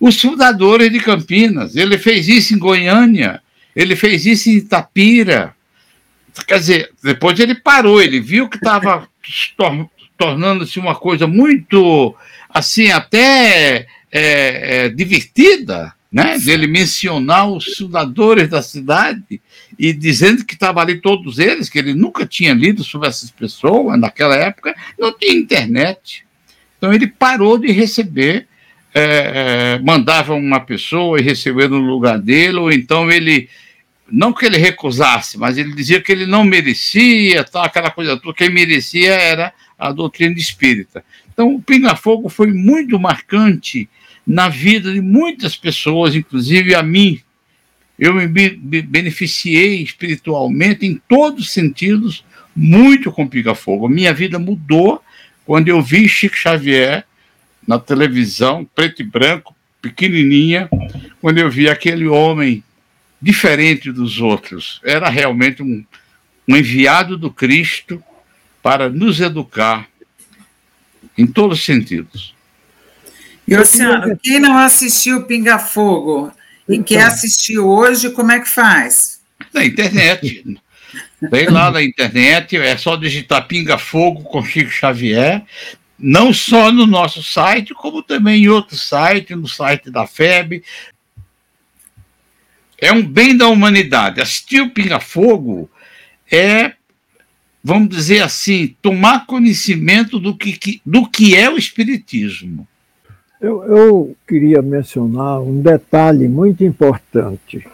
[0.00, 1.76] os fundadores de Campinas.
[1.76, 3.42] Ele fez isso em Goiânia,
[3.74, 5.54] ele fez isso em Itapira.
[6.46, 9.08] Quer dizer, depois ele parou, ele viu que estava
[10.16, 12.14] tornando-se uma coisa muito,
[12.48, 16.38] assim, até é, é, divertida, né?
[16.38, 19.40] Dele mencionar os fundadores da cidade
[19.78, 23.98] e dizendo que estava ali todos eles, que ele nunca tinha lido sobre essas pessoas,
[23.98, 26.24] naquela época não tinha internet.
[26.76, 28.48] Então ele parou de receber
[28.94, 33.48] é, é, mandava uma pessoa e recebia no lugar dele, ou então ele,
[34.10, 38.36] não que ele recusasse, mas ele dizia que ele não merecia, tal, aquela coisa toda,
[38.36, 41.04] quem merecia era a doutrina espírita.
[41.32, 43.88] Então, o Pinga Fogo foi muito marcante
[44.26, 47.20] na vida de muitas pessoas, inclusive a mim.
[47.98, 52.24] eu me beneficiei espiritualmente em todos os sentidos
[52.54, 53.88] muito com Pinga Fogo.
[53.88, 55.02] Minha vida mudou
[55.46, 57.04] quando eu vi Chico Xavier
[57.70, 60.68] na televisão, preto e branco, pequenininha,
[61.20, 62.64] quando eu vi aquele homem
[63.22, 64.80] diferente dos outros.
[64.84, 65.84] Era realmente um,
[66.48, 68.02] um enviado do Cristo
[68.60, 69.86] para nos educar
[71.16, 72.34] em todos os sentidos.
[73.46, 76.32] E, Luciano, quem não assistiu Pinga Fogo
[76.68, 76.82] e então.
[76.82, 79.20] quer assistir hoje, como é que faz?
[79.54, 80.58] Na internet.
[81.30, 85.44] Tem lá na internet, é só digitar Pinga Fogo com Chico Xavier,
[86.00, 90.62] não só no nosso site, como também em outro site, no site da FEB.
[92.78, 94.20] É um bem da humanidade.
[94.20, 95.70] Assistir o Pinga Fogo
[96.30, 96.72] é,
[97.62, 102.66] vamos dizer assim, tomar conhecimento do que, do que é o Espiritismo.
[103.40, 107.66] Eu, eu queria mencionar um detalhe muito importante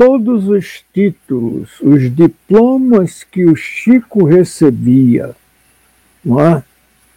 [0.00, 5.36] todos os títulos, os diplomas que o Chico recebia,
[6.24, 6.64] não é?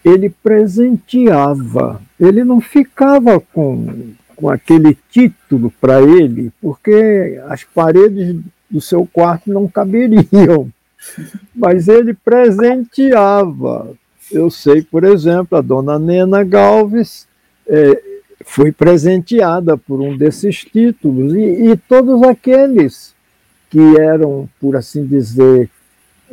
[0.03, 8.35] Ele presenteava, ele não ficava com, com aquele título para ele, porque as paredes
[8.69, 10.69] do seu quarto não caberiam,
[11.55, 13.93] mas ele presenteava.
[14.31, 17.27] Eu sei, por exemplo, a dona Nena Galves
[17.67, 18.01] é,
[18.43, 23.13] foi presenteada por um desses títulos, e, e todos aqueles
[23.69, 25.69] que eram, por assim dizer,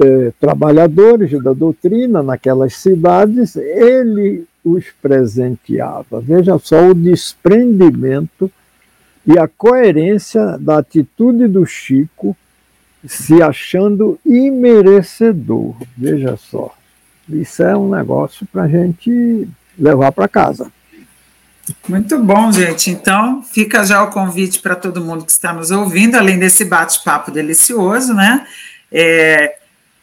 [0.00, 6.20] eh, trabalhadores da doutrina naquelas cidades, ele os presenteava.
[6.20, 8.50] Veja só o desprendimento
[9.26, 12.36] e a coerência da atitude do Chico
[13.06, 15.74] se achando imerecedor.
[15.96, 16.74] Veja só.
[17.28, 19.48] Isso é um negócio para a gente
[19.78, 20.70] levar para casa.
[21.88, 22.90] Muito bom, gente.
[22.90, 27.30] Então, fica já o convite para todo mundo que está nos ouvindo, além desse bate-papo
[27.30, 28.46] delicioso, né?
[28.90, 29.59] É,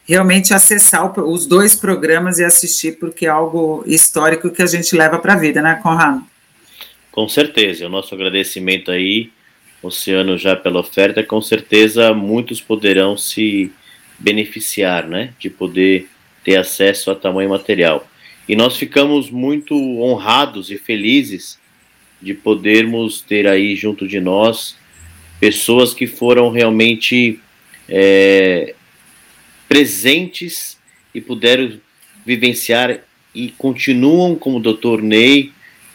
[0.08, 5.18] realmente acessar os dois programas e assistir, porque é algo histórico que a gente leva
[5.18, 6.24] para a vida, né, Conrado?
[7.12, 7.86] Com certeza.
[7.86, 9.30] O nosso agradecimento aí,
[9.82, 11.22] Oceano, já pela oferta.
[11.22, 13.70] Com certeza, muitos poderão se
[14.18, 16.08] beneficiar, né, de poder
[16.42, 18.08] ter acesso a tamanho material.
[18.48, 21.58] E nós ficamos muito honrados e felizes
[22.20, 24.74] de podermos ter aí junto de nós
[25.38, 27.38] pessoas que foram realmente
[27.88, 28.74] é,
[29.68, 30.78] presentes
[31.14, 31.78] e puderam
[32.24, 33.00] vivenciar
[33.34, 35.02] e continuam como o Dr.
[35.02, 35.52] Ney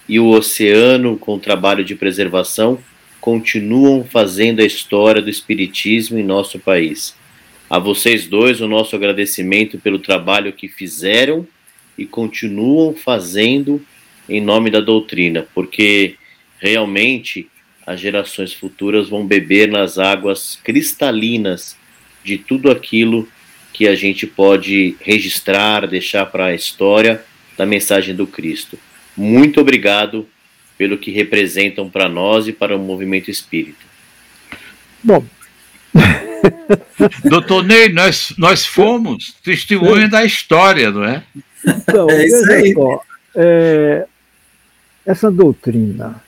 [0.07, 2.79] e o Oceano com o trabalho de preservação,
[3.19, 7.15] continuam fazendo a história do espiritismo em nosso país.
[7.69, 11.47] A vocês dois o nosso agradecimento pelo trabalho que fizeram
[11.97, 13.83] e continuam fazendo
[14.27, 16.15] em nome da doutrina, porque
[16.59, 17.47] realmente
[17.85, 21.77] as gerações futuras vão beber nas águas cristalinas
[22.23, 23.27] de tudo aquilo
[23.73, 27.23] que a gente pode registrar, deixar para a história
[27.57, 28.77] da mensagem do Cristo.
[29.17, 30.27] Muito obrigado
[30.77, 33.83] pelo que representam para nós e para o movimento espírita.
[35.03, 35.25] Bom.
[37.25, 41.23] Doutor Ney, nós, nós fomos testemunha da história, não é?
[41.65, 42.73] Então, é aí.
[42.73, 43.01] Só,
[43.35, 44.05] é,
[45.05, 46.21] essa doutrina,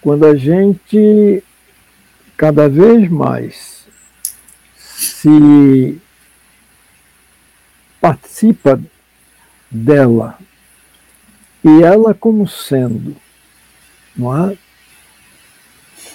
[0.00, 1.42] quando a gente
[2.36, 3.86] cada vez mais
[4.86, 5.98] se
[8.06, 8.80] participa
[9.68, 10.38] dela
[11.64, 13.16] e ela como sendo
[14.16, 14.56] não é?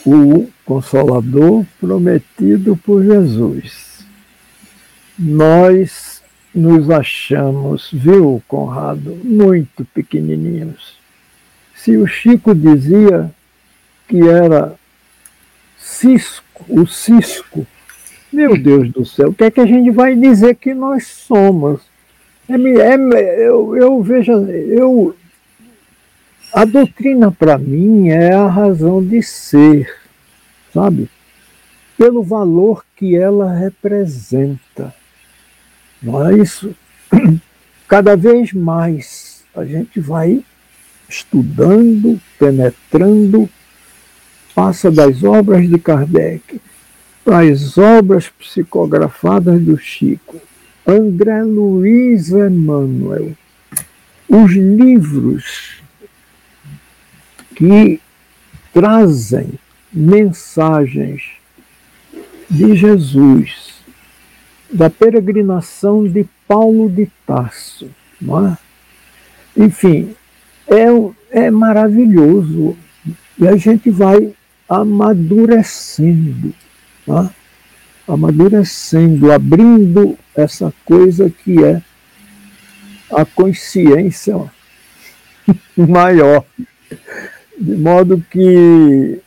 [0.06, 4.06] o consolador prometido por Jesus.
[5.20, 6.24] Nós
[6.56, 10.98] nos achamos, viu, Conrado, muito pequenininhos.
[11.76, 13.30] Se o Chico dizia
[14.08, 14.76] que era
[15.78, 17.68] cisco, o cisco,
[18.32, 21.82] meu Deus do céu, o que é que a gente vai dizer que nós somos?
[22.48, 25.16] É, é, eu, eu vejo, eu,
[26.54, 29.94] a doutrina para mim é a razão de ser,
[30.74, 31.10] sabe?
[31.98, 34.94] Pelo valor que ela representa.
[36.02, 36.74] Não é isso?
[37.88, 40.44] Cada vez mais a gente vai
[41.08, 43.50] estudando, penetrando,
[44.56, 46.62] passa das obras de Kardec
[47.26, 50.42] as obras psicografadas do Chico,
[50.86, 53.34] André Luiz Emmanuel,
[54.28, 55.82] os livros
[57.56, 58.00] que
[58.74, 59.52] trazem
[59.94, 61.24] mensagens
[62.50, 63.72] de Jesus
[64.72, 67.90] da peregrinação de Paulo de Tarso.
[68.22, 68.58] É?
[69.64, 70.16] Enfim,
[70.68, 72.78] é, é maravilhoso.
[73.38, 74.34] E a gente vai
[74.70, 76.54] amadurecendo,
[77.06, 77.32] tá?
[78.08, 81.82] amadurecendo, abrindo essa coisa que é
[83.12, 84.36] a consciência
[85.76, 86.44] maior.
[87.58, 89.20] De modo que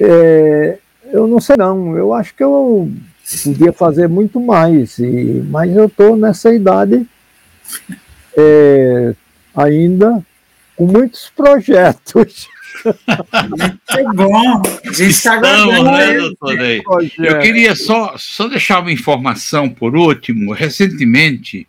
[0.00, 0.78] é,
[1.12, 2.90] eu não sei não, eu acho que eu
[3.42, 7.06] podia fazer muito mais, e, mas eu estou nessa idade
[8.36, 9.14] é,
[9.54, 10.22] ainda
[10.76, 12.48] com muitos projetos.
[12.82, 16.82] Que bom, a gente está né, doutor Ney?
[17.18, 20.52] Eu queria só, só deixar uma informação por último.
[20.52, 21.66] Recentemente,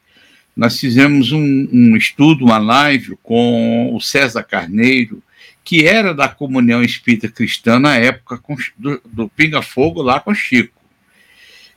[0.55, 5.21] nós fizemos um, um estudo, uma live com o César Carneiro,
[5.63, 10.33] que era da comunhão espírita cristã na época com, do, do Pinga Fogo lá com
[10.33, 10.75] Chico.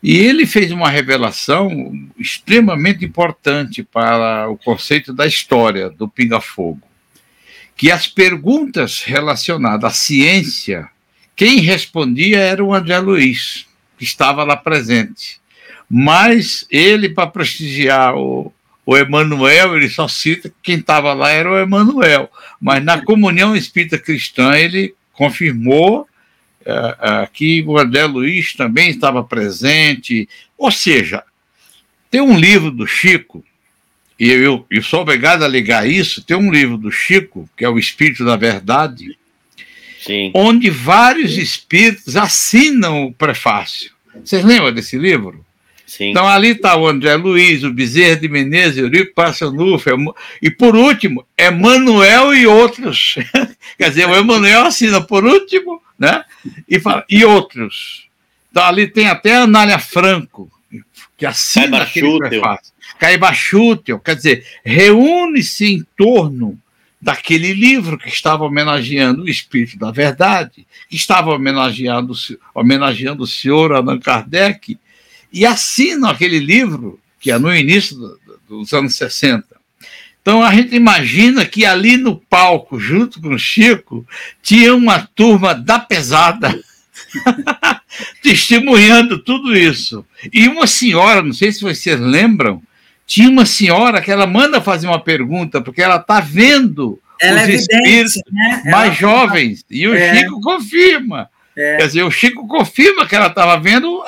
[0.01, 6.83] E ele fez uma revelação extremamente importante para o conceito da história do Pinga Fogo,
[7.79, 10.89] que as perguntas relacionadas à ciência,
[11.37, 13.66] quem respondia era o André Luiz,
[13.97, 15.41] que estava lá presente.
[15.89, 18.53] Mas ele, para prestigiar o,
[18.85, 22.29] o Emanuel, ele só cita que quem estava lá era o Emanuel.
[22.61, 29.22] Mas na comunhão espírita cristã, ele confirmou uh, uh, que o André Luiz também estava
[29.22, 30.29] presente.
[30.59, 31.22] Ou seja,
[32.11, 33.45] tem um livro do Chico,
[34.18, 37.68] e eu, eu sou obrigado a ligar isso, tem um livro do Chico, que é
[37.68, 39.16] o Espírito da Verdade,
[40.00, 40.30] Sim.
[40.34, 43.92] onde vários espíritos assinam o prefácio.
[44.24, 45.44] Vocês lembram desse livro?
[45.86, 46.10] Sim.
[46.10, 49.88] Então ali está o André Luiz, o Bezerra de Menezes, Eurico Passanufo,
[50.42, 53.14] e por último, Emanuel e outros.
[53.78, 56.24] Quer dizer, o Emanuel assina por último, né?
[56.68, 58.06] E, fala, e outros.
[58.50, 60.50] Então ali tem até a Anália Franco,
[61.18, 62.72] que assina aquele prefácio.
[62.98, 66.56] Caiba Chútil, quer dizer, reúne-se em torno
[67.00, 72.14] daquele livro que estava homenageando o Espírito da Verdade, que estava homenageando,
[72.54, 74.78] homenageando o senhor Allan Kardec,
[75.32, 79.44] e assinam aquele livro, que é no início do, dos anos 60.
[80.22, 84.06] Então a gente imagina que ali no palco, junto com o Chico,
[84.42, 86.58] tinha uma turma da pesada
[88.22, 90.05] testemunhando tudo isso.
[90.32, 92.62] E uma senhora, não sei se vocês lembram,
[93.07, 97.49] tinha uma senhora que ela manda fazer uma pergunta, porque ela está vendo ela os
[97.49, 98.62] é espíritos né?
[98.66, 98.94] mais ela...
[98.94, 100.14] jovens, e o é.
[100.14, 101.28] Chico confirma.
[101.57, 101.78] É.
[101.78, 104.05] Quer dizer, o Chico confirma que ela estava vendo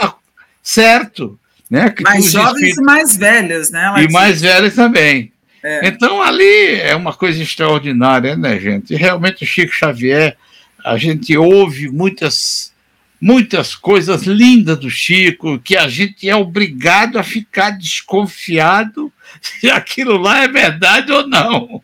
[0.62, 1.38] certo.
[1.68, 1.90] Né?
[1.90, 2.78] Que mais jovens espíritos...
[2.78, 3.94] e mais velhos, né?
[3.98, 5.32] e mais velhos também.
[5.62, 5.88] É.
[5.88, 8.94] Então, ali é uma coisa extraordinária, né, gente?
[8.94, 10.36] E realmente o Chico Xavier,
[10.84, 12.72] a gente ouve muitas,
[13.20, 20.16] muitas coisas lindas do Chico, que a gente é obrigado a ficar desconfiado se aquilo
[20.16, 21.82] lá é verdade ou não.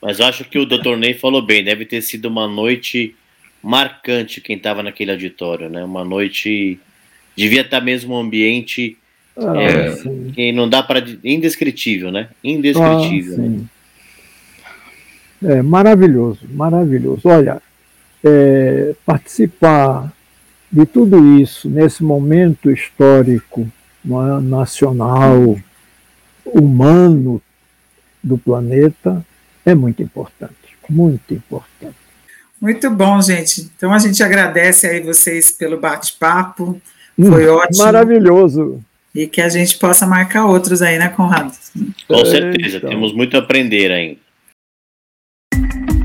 [0.00, 3.14] Mas acho que o doutor Ney falou bem, deve ter sido uma noite
[3.62, 5.84] marcante quem estava naquele auditório, né?
[5.84, 6.80] Uma noite
[7.36, 8.96] devia estar mesmo um ambiente
[9.36, 9.96] ah, é,
[10.32, 12.28] que não dá para indescritível, né?
[12.42, 13.34] Indescritível.
[13.34, 13.64] Ah, né?
[15.42, 17.22] É maravilhoso, maravilhoso.
[17.24, 17.60] Olha,
[18.24, 20.12] é, participar
[20.70, 23.66] de tudo isso nesse momento histórico
[24.04, 25.58] é, nacional,
[26.44, 27.42] humano
[28.22, 29.24] do planeta
[29.64, 30.54] é muito importante,
[30.88, 31.96] muito importante.
[32.60, 33.70] Muito bom, gente.
[33.74, 36.80] Então a gente agradece aí vocês pelo bate-papo.
[37.16, 37.84] Foi hum, ótimo.
[37.84, 38.84] Maravilhoso.
[39.14, 41.52] E que a gente possa marcar outros aí, né, Conrado?
[42.06, 42.90] Com certeza, então.
[42.90, 44.20] temos muito a aprender ainda.